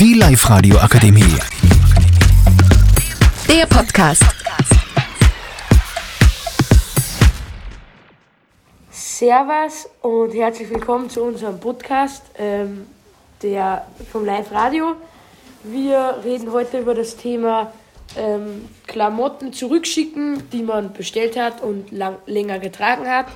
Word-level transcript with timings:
Die 0.00 0.12
Live-Radio 0.12 0.76
Akademie. 0.76 1.22
Der 3.48 3.64
Podcast. 3.64 4.24
Servus 8.90 9.88
und 10.02 10.34
herzlich 10.34 10.68
willkommen 10.68 11.08
zu 11.08 11.22
unserem 11.22 11.58
Podcast, 11.58 12.24
ähm, 12.36 12.86
der 13.42 13.86
vom 14.12 14.26
Live 14.26 14.52
Radio. 14.52 14.96
Wir 15.62 16.20
reden 16.22 16.52
heute 16.52 16.80
über 16.80 16.94
das 16.94 17.16
Thema 17.16 17.72
ähm, 18.18 18.68
Klamotten 18.86 19.54
zurückschicken, 19.54 20.50
die 20.50 20.62
man 20.62 20.92
bestellt 20.92 21.38
hat 21.38 21.62
und 21.62 21.90
lang, 21.90 22.16
länger 22.26 22.58
getragen 22.58 23.08
hat. 23.08 23.28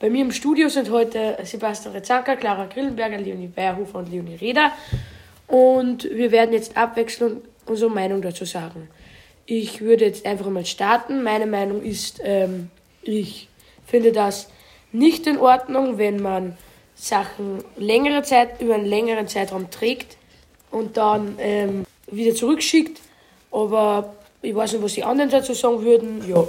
Bei 0.00 0.10
mir 0.10 0.22
im 0.22 0.32
Studio 0.32 0.68
sind 0.68 0.90
heute 0.90 1.38
Sebastian 1.44 1.94
Rezanka, 1.94 2.34
Clara 2.34 2.66
Grillenberger, 2.66 3.18
Leonie 3.18 3.46
Bayerhofer 3.46 4.00
und 4.00 4.10
Leonie 4.10 4.34
Reda. 4.34 4.72
Und 5.46 6.04
wir 6.04 6.30
werden 6.30 6.52
jetzt 6.52 6.76
abwechselnd 6.76 7.42
unsere 7.66 7.90
Meinung 7.90 8.22
dazu 8.22 8.44
sagen. 8.44 8.88
Ich 9.46 9.80
würde 9.80 10.04
jetzt 10.04 10.24
einfach 10.24 10.48
mal 10.48 10.64
starten. 10.64 11.22
Meine 11.22 11.46
Meinung 11.46 11.82
ist, 11.82 12.20
ähm, 12.24 12.70
ich 13.02 13.48
finde 13.86 14.12
das 14.12 14.48
nicht 14.92 15.26
in 15.26 15.38
Ordnung, 15.38 15.98
wenn 15.98 16.20
man 16.20 16.56
Sachen 16.94 17.64
längere 17.76 18.22
Zeit, 18.22 18.60
über 18.60 18.74
einen 18.74 18.86
längeren 18.86 19.26
Zeitraum 19.26 19.70
trägt 19.70 20.16
und 20.70 20.96
dann 20.96 21.36
ähm, 21.38 21.84
wieder 22.10 22.34
zurückschickt. 22.34 23.00
Aber 23.50 24.14
ich 24.40 24.54
weiß 24.54 24.72
nicht, 24.72 24.82
was 24.82 24.94
die 24.94 25.04
anderen 25.04 25.30
dazu 25.30 25.52
sagen 25.54 25.82
würden. 25.82 26.22
Ja. 26.28 26.46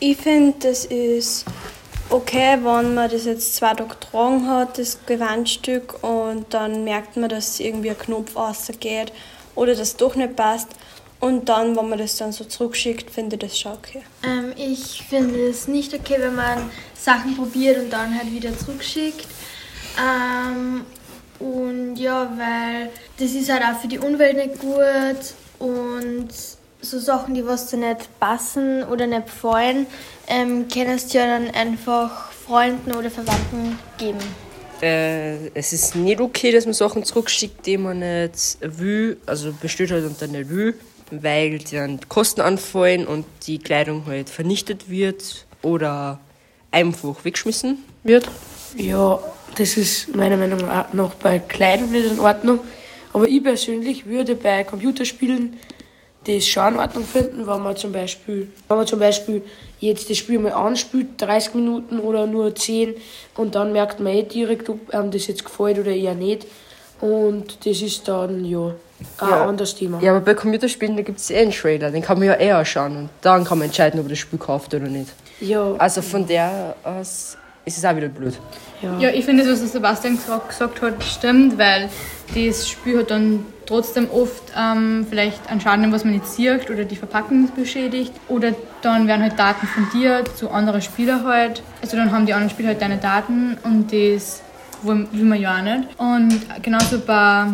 Ich 0.00 0.16
finde, 0.16 0.54
das 0.60 0.84
ist 0.86 1.44
okay, 2.10 2.58
wenn 2.62 2.94
man 2.94 3.10
das 3.10 3.24
jetzt 3.24 3.56
zwei 3.56 3.74
Tage 3.74 3.90
getragen 3.90 4.48
hat, 4.48 4.78
das 4.78 4.98
Gewandstück, 5.06 6.02
und 6.02 6.46
dann 6.50 6.84
merkt 6.84 7.16
man, 7.16 7.28
dass 7.28 7.60
irgendwie 7.60 7.90
ein 7.90 7.98
Knopf 7.98 8.36
rausgeht 8.36 9.12
oder 9.54 9.74
das 9.74 9.96
doch 9.96 10.14
nicht 10.14 10.36
passt. 10.36 10.68
Und 11.18 11.48
dann, 11.48 11.74
wenn 11.76 11.88
man 11.88 11.98
das 11.98 12.16
dann 12.16 12.30
so 12.30 12.44
zurückschickt, 12.44 13.10
finde 13.10 13.36
ich 13.36 13.40
das 13.40 13.58
schon 13.58 13.72
okay. 13.72 14.02
Ähm, 14.22 14.52
ich 14.56 15.02
finde 15.08 15.48
es 15.48 15.66
nicht 15.66 15.94
okay, 15.94 16.16
wenn 16.18 16.34
man 16.34 16.70
Sachen 16.94 17.36
probiert 17.36 17.78
und 17.78 17.90
dann 17.90 18.14
halt 18.14 18.30
wieder 18.32 18.56
zurückschickt. 18.56 19.26
Ähm, 19.98 20.84
und 21.38 21.96
ja, 21.96 22.30
weil 22.36 22.90
das 23.18 23.32
ist 23.32 23.50
halt 23.50 23.62
auch 23.62 23.80
für 23.80 23.88
die 23.88 23.98
Umwelt 23.98 24.36
nicht 24.36 24.58
gut 24.58 25.34
und 25.58 26.28
so 26.90 26.98
Sachen, 26.98 27.34
die 27.34 27.46
was 27.46 27.68
dir 27.68 27.78
nicht 27.78 28.08
passen 28.20 28.84
oder 28.84 29.06
nicht 29.06 29.26
gefallen, 29.26 29.86
ähm, 30.28 30.66
kannst 30.72 31.12
du 31.12 31.18
ja 31.18 31.26
dann 31.26 31.50
einfach 31.50 32.32
Freunden 32.32 32.92
oder 32.92 33.10
Verwandten 33.10 33.78
geben. 33.98 34.18
Äh, 34.82 35.48
es 35.54 35.72
ist 35.72 35.96
nicht 35.96 36.20
okay, 36.20 36.52
dass 36.52 36.64
man 36.66 36.74
Sachen 36.74 37.04
zurückschickt, 37.04 37.64
die 37.66 37.78
man 37.78 38.00
nicht 38.00 38.58
will, 38.60 39.16
also 39.26 39.52
bestellt 39.52 39.90
hat 39.90 40.04
und 40.04 40.20
dann 40.20 40.32
nicht 40.32 40.50
will, 40.50 40.74
weil 41.10 41.58
dann 41.58 42.00
Kosten 42.08 42.40
anfallen 42.40 43.06
und 43.06 43.24
die 43.46 43.58
Kleidung 43.58 44.04
halt 44.06 44.28
vernichtet 44.28 44.90
wird 44.90 45.46
oder 45.62 46.20
einfach 46.70 47.24
weggeschmissen 47.24 47.78
wird. 48.04 48.28
Ja, 48.76 49.18
das 49.56 49.76
ist 49.78 50.14
meiner 50.14 50.36
Meinung 50.36 50.60
nach 50.60 50.92
noch 50.92 51.14
bei 51.14 51.38
Kleidung 51.38 51.90
nicht 51.90 52.10
in 52.10 52.20
Ordnung. 52.20 52.60
Aber 53.14 53.26
ich 53.26 53.42
persönlich 53.42 54.04
würde 54.04 54.34
bei 54.34 54.62
Computerspielen 54.64 55.56
das 56.26 56.46
schon 56.46 56.74
in 56.74 56.80
Ordnung 56.80 57.04
finden, 57.04 57.46
wenn 57.46 57.62
man 57.62 57.76
zum 57.76 57.92
Beispiel, 57.92 58.48
wenn 58.68 58.76
man 58.76 58.86
zum 58.86 58.98
Beispiel 58.98 59.42
jetzt 59.80 60.10
das 60.10 60.16
Spiel 60.16 60.38
mal 60.38 60.52
anspielt, 60.52 61.08
30 61.18 61.54
Minuten 61.54 61.98
oder 62.00 62.26
nur 62.26 62.54
10 62.54 62.94
und 63.36 63.54
dann 63.54 63.72
merkt 63.72 64.00
man 64.00 64.12
eh 64.12 64.22
direkt, 64.22 64.68
ob 64.68 64.92
einem 64.94 65.10
das 65.10 65.26
jetzt 65.26 65.44
gefällt 65.44 65.78
oder 65.78 65.90
eher 65.92 66.14
nicht. 66.14 66.46
Und 67.00 67.66
das 67.66 67.82
ist 67.82 68.08
dann 68.08 68.44
ja 68.44 68.68
ein 69.20 69.28
Ja. 69.28 69.46
anderes 69.46 69.74
Thema. 69.74 70.00
Ja, 70.00 70.12
aber 70.12 70.20
bei 70.20 70.34
Computerspielen, 70.34 70.96
da 70.96 71.02
gibt 71.02 71.18
es 71.18 71.30
eh 71.30 71.38
einen 71.38 71.50
Trailer, 71.52 71.90
den 71.90 72.00
kann 72.02 72.18
man 72.18 72.28
ja 72.28 72.34
eher 72.34 72.56
anschauen 72.58 72.96
und 72.96 73.08
dann 73.20 73.44
kann 73.44 73.58
man 73.58 73.66
entscheiden, 73.66 74.00
ob 74.00 74.06
man 74.06 74.10
das 74.10 74.18
Spiel 74.18 74.38
kauft 74.38 74.72
oder 74.74 74.86
nicht. 74.86 75.10
Ja, 75.40 75.74
Also 75.76 76.00
von 76.00 76.26
der 76.26 76.74
aus 76.82 77.36
ist 77.66 77.76
es 77.78 77.84
auch 77.84 77.94
wieder 77.94 78.08
blöd. 78.08 78.34
ja. 78.80 78.98
Ja, 78.98 79.08
ich 79.10 79.24
finde, 79.26 79.42
das, 79.42 79.52
was 79.52 79.60
der 79.60 79.68
Sebastian 79.68 80.16
gesagt- 80.16 80.48
gesagt 80.48 80.80
hat, 80.80 81.04
stimmt, 81.04 81.58
weil 81.58 81.90
das 82.34 82.66
Spiel 82.68 83.00
hat 83.00 83.10
dann 83.10 83.44
trotzdem 83.66 84.08
oft 84.10 84.52
ähm, 84.56 85.06
vielleicht 85.08 85.50
einen 85.50 85.60
Schaden, 85.60 85.92
was 85.92 86.04
man 86.04 86.14
nicht 86.14 86.26
sieht 86.26 86.70
oder 86.70 86.84
die 86.84 86.96
Verpackung 86.96 87.50
beschädigt. 87.54 88.12
Oder 88.28 88.54
dann 88.82 89.06
werden 89.06 89.22
halt 89.22 89.38
Daten 89.38 89.66
von 89.66 89.88
dir 89.92 90.24
zu 90.36 90.50
anderen 90.50 90.82
Spielern 90.82 91.24
halt. 91.24 91.62
Also 91.82 91.96
dann 91.96 92.12
haben 92.12 92.26
die 92.26 92.32
anderen 92.32 92.50
Spieler 92.50 92.68
halt 92.68 92.82
deine 92.82 92.96
Daten 92.96 93.58
und 93.64 93.92
das 93.92 94.42
will 94.82 95.24
man 95.24 95.40
ja 95.40 95.58
auch 95.58 95.62
nicht. 95.62 95.88
Und 95.98 96.62
genauso 96.62 97.00
bei 97.00 97.46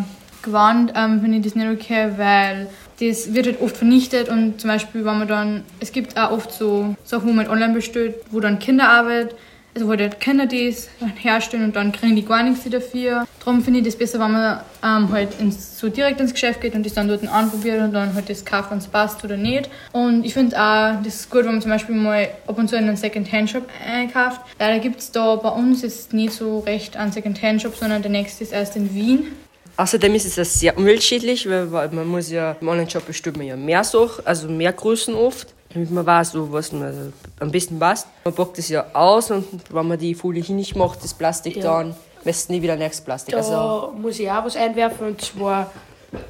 Gewand 0.42 0.92
ähm, 0.94 1.20
finde 1.20 1.38
ich 1.38 1.44
das 1.44 1.54
nicht 1.54 1.68
okay, 1.68 2.10
weil 2.16 2.68
das 3.00 3.32
wird 3.32 3.46
halt 3.46 3.60
oft 3.60 3.76
vernichtet 3.76 4.28
und 4.28 4.60
zum 4.60 4.68
Beispiel, 4.68 5.04
wenn 5.04 5.18
man 5.18 5.28
dann, 5.28 5.64
es 5.80 5.92
gibt 5.92 6.18
auch 6.18 6.30
oft 6.30 6.52
so 6.52 6.94
Sachen, 7.04 7.28
wo 7.28 7.32
man 7.32 7.48
online 7.48 7.74
bestellt, 7.74 8.16
wo 8.30 8.40
dann 8.40 8.58
Kinderarbeit 8.58 9.34
also 9.74 9.88
wo 9.88 9.94
die 9.94 10.68
das 10.68 10.88
herstellen 11.16 11.64
und 11.64 11.76
dann 11.76 11.92
kriegen 11.92 12.14
die 12.14 12.24
gar 12.24 12.42
nichts 12.42 12.68
dafür. 12.68 13.26
Darum 13.38 13.62
finde 13.62 13.80
ich 13.80 13.86
das 13.86 13.96
besser, 13.96 14.20
wenn 14.20 14.32
man 14.32 14.60
ähm, 14.84 15.10
halt 15.10 15.40
ins, 15.40 15.78
so 15.78 15.88
direkt 15.88 16.20
ins 16.20 16.32
Geschäft 16.32 16.60
geht 16.60 16.74
und 16.74 16.84
das 16.84 16.94
dann 16.94 17.08
dort 17.08 17.26
anprobiert 17.26 17.80
und 17.80 17.92
dann 17.92 18.14
halt 18.14 18.28
das 18.28 18.44
kauft, 18.44 18.70
wenn 18.70 18.78
es 18.78 18.86
passt 18.86 19.24
oder 19.24 19.36
nicht. 19.36 19.70
Und 19.92 20.24
ich 20.24 20.34
finde 20.34 20.56
auch, 20.56 21.02
das 21.02 21.14
ist 21.20 21.30
gut, 21.30 21.44
wenn 21.44 21.52
man 21.52 21.62
zum 21.62 21.70
Beispiel 21.70 21.94
mal 21.94 22.28
ab 22.46 22.58
und 22.58 22.68
zu 22.68 22.76
in 22.76 22.84
einen 22.84 22.96
Second-Hand-Shop 22.96 23.66
einkauft. 23.86 24.40
Leider 24.58 24.78
gibt 24.78 25.00
es 25.00 25.10
da 25.10 25.36
bei 25.36 25.48
uns 25.48 25.82
jetzt 25.82 26.12
nicht 26.12 26.32
so 26.32 26.60
recht 26.60 26.96
einen 26.96 27.12
Second-Hand-Shop, 27.12 27.74
sondern 27.74 28.02
der 28.02 28.10
nächste 28.10 28.44
ist 28.44 28.52
erst 28.52 28.76
in 28.76 28.94
Wien. 28.94 29.32
Außerdem 29.78 30.14
ist 30.14 30.26
es 30.26 30.36
ja 30.36 30.44
sehr 30.44 30.76
umweltschädlich, 30.76 31.48
weil, 31.48 31.66
man 31.66 32.06
muss 32.06 32.30
ja 32.30 32.56
im 32.60 32.68
Online-Shop 32.68 33.06
bestellt 33.06 33.38
man 33.38 33.46
ja 33.46 33.56
mehr 33.56 33.82
Sachen, 33.84 34.26
also 34.26 34.48
mehr 34.48 34.72
Größen 34.72 35.14
oft, 35.14 35.48
damit 35.72 35.90
man 35.90 36.04
weiß, 36.06 36.32
so, 36.32 36.52
was 36.52 36.72
man 36.72 37.12
am 37.40 37.50
besten 37.50 37.78
passt. 37.78 38.06
Man 38.24 38.34
packt 38.34 38.58
es 38.58 38.68
ja 38.68 38.86
aus 38.92 39.30
und 39.30 39.46
wenn 39.70 39.88
man 39.88 39.98
die 39.98 40.14
Folie 40.14 40.42
hin 40.42 40.56
nicht 40.56 40.76
macht, 40.76 41.02
das 41.02 41.14
Plastik 41.14 41.56
Ja. 41.56 41.62
dann, 41.62 41.94
wässt 42.24 42.50
nie 42.50 42.62
wieder 42.62 42.76
nächstes 42.76 43.04
Plastik. 43.04 43.32
Da 43.32 43.38
Also, 43.38 43.92
muss 43.96 44.18
ich 44.18 44.30
auch 44.30 44.44
was 44.44 44.56
einwerfen. 44.56 45.06
Und 45.08 45.20
zwar 45.20 45.70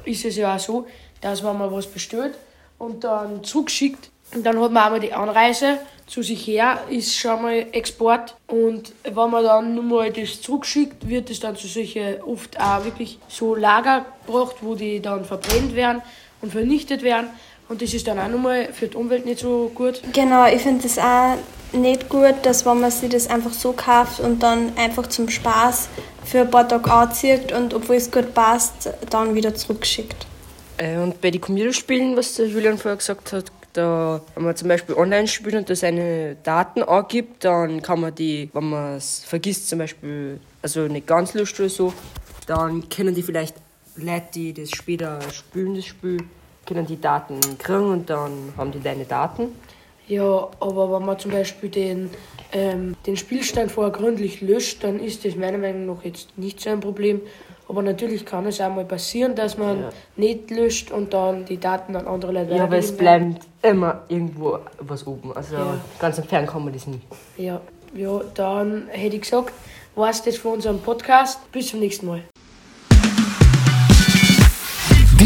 ist 0.05 0.25
es 0.25 0.35
ja 0.37 0.55
auch 0.55 0.59
so, 0.59 0.87
dass 1.21 1.43
wenn 1.43 1.57
man 1.57 1.71
was 1.71 1.85
bestellt 1.87 2.33
und 2.77 3.03
dann 3.03 3.43
zurückschickt, 3.43 4.09
und 4.33 4.43
dann 4.43 4.59
hat 4.59 4.71
man 4.71 4.83
einmal 4.83 4.99
die 4.99 5.13
Anreise 5.13 5.77
zu 6.07 6.23
sich 6.23 6.47
her, 6.47 6.79
ist 6.89 7.15
schon 7.15 7.43
mal 7.43 7.67
Export. 7.71 8.35
Und 8.47 8.93
wenn 9.03 9.29
man 9.29 9.43
dann 9.43 9.75
nur 9.75 9.83
mal 9.83 10.11
das 10.11 10.41
zurückschickt, 10.41 11.07
wird 11.07 11.29
es 11.29 11.39
dann 11.39 11.55
zu 11.55 11.67
solche 11.67 12.19
oft 12.25 12.59
auch 12.59 12.83
wirklich 12.83 13.19
so 13.27 13.53
Lager 13.53 14.05
gebracht, 14.25 14.55
wo 14.61 14.73
die 14.73 14.99
dann 15.01 15.23
verbrennt 15.23 15.75
werden 15.75 16.01
und 16.41 16.51
vernichtet 16.51 17.03
werden. 17.03 17.27
Und 17.69 17.81
das 17.81 17.93
ist 17.93 18.07
dann 18.07 18.19
auch 18.19 18.27
nochmal 18.27 18.69
für 18.73 18.87
die 18.87 18.97
Umwelt 18.97 19.25
nicht 19.25 19.39
so 19.39 19.71
gut. 19.73 20.01
Genau, 20.13 20.45
ich 20.45 20.61
finde 20.61 20.83
das 20.83 20.97
auch 20.97 21.37
nicht 21.71 22.09
gut, 22.09 22.35
dass 22.43 22.65
wenn 22.65 22.79
man 22.79 22.91
sich 22.91 23.09
das 23.09 23.27
einfach 23.27 23.53
so 23.53 23.73
kauft 23.73 24.19
und 24.19 24.43
dann 24.43 24.77
einfach 24.77 25.07
zum 25.07 25.29
Spaß 25.29 25.89
für 26.23 26.41
ein 26.41 26.51
paar 26.51 26.67
Tage 26.67 26.91
anzieht 26.91 27.51
und 27.51 27.73
obwohl 27.73 27.95
es 27.95 28.11
gut 28.11 28.33
passt, 28.33 28.89
dann 29.09 29.33
wieder 29.33 29.55
zurückschickt. 29.55 30.25
äh, 30.77 30.97
und 30.97 31.19
bei 31.21 31.31
den 31.31 31.41
Computerspielen, 31.41 32.15
was 32.15 32.35
der 32.35 32.47
Julian 32.47 32.77
vorher 32.77 32.97
gesagt 32.97 33.33
hat, 33.33 33.51
da, 33.73 34.21
wenn 34.35 34.43
man 34.43 34.55
zum 34.55 34.67
Beispiel 34.67 34.95
online 34.95 35.27
spielt 35.27 35.55
und 35.55 35.69
da 35.69 35.75
seine 35.75 36.35
Daten 36.43 36.83
angibt, 36.83 37.43
dann 37.43 37.81
kann 37.81 38.01
man 38.01 38.13
die, 38.13 38.49
wenn 38.53 38.69
man 38.69 38.97
es 38.97 39.23
vergisst, 39.25 39.67
zum 39.67 39.79
Beispiel, 39.79 40.39
also 40.61 40.81
nicht 40.81 41.07
ganz 41.07 41.33
löscht 41.33 41.59
oder 41.59 41.69
so, 41.69 41.93
dann 42.45 42.87
können 42.89 43.15
die 43.15 43.23
vielleicht 43.23 43.55
Leute, 43.95 44.27
die 44.35 44.53
das 44.53 44.69
später 44.71 45.19
spielen, 45.31 45.75
das 45.75 45.85
Spiel, 45.85 46.17
können 46.65 46.85
die 46.85 46.99
Daten 46.99 47.39
kriegen 47.57 47.89
und 47.91 48.09
dann 48.09 48.31
haben 48.57 48.71
die 48.71 48.79
deine 48.81 49.05
Daten. 49.05 49.49
Ja, 50.07 50.49
aber 50.59 50.91
wenn 50.91 51.05
man 51.05 51.17
zum 51.17 51.31
Beispiel 51.31 51.69
den, 51.69 52.09
ähm, 52.51 52.95
den 53.05 53.15
Spielstand 53.15 53.71
vorher 53.71 53.91
gründlich 53.93 54.41
löscht, 54.41 54.83
dann 54.83 54.99
ist 54.99 55.23
das 55.23 55.35
meiner 55.35 55.57
Meinung 55.57 55.85
nach 55.85 56.03
jetzt 56.03 56.37
nicht 56.37 56.59
so 56.59 56.69
ein 56.69 56.81
Problem. 56.81 57.21
Aber 57.69 57.81
natürlich 57.81 58.25
kann 58.25 58.45
es 58.45 58.59
auch 58.59 58.69
mal 58.69 58.83
passieren, 58.83 59.35
dass 59.35 59.57
man 59.57 59.85
nicht 60.17 60.51
löscht 60.51 60.91
und 60.91 61.13
dann 61.13 61.45
die 61.45 61.57
Daten 61.57 61.95
an 61.95 62.05
andere 62.05 62.33
Leute 62.33 62.53
Ja, 62.55 62.65
aber 62.65 62.77
es 62.77 62.91
bleibt 62.95 63.45
immer 63.61 64.03
irgendwo 64.09 64.59
was 64.79 65.07
oben. 65.07 65.31
Also 65.33 65.55
Ja. 65.55 65.79
ganz 65.99 66.17
entfernt 66.17 66.49
kann 66.49 66.65
man 66.65 66.73
das 66.73 66.85
nie. 66.85 66.99
Ja, 67.37 67.61
ja, 67.95 68.21
dann 68.33 68.87
hätte 68.89 69.15
ich 69.15 69.21
gesagt, 69.21 69.53
war 69.95 70.09
es 70.09 70.21
das 70.21 70.35
für 70.35 70.49
unseren 70.49 70.81
Podcast. 70.81 71.49
Bis 71.53 71.67
zum 71.67 71.79
nächsten 71.79 72.07
Mal. 72.07 72.23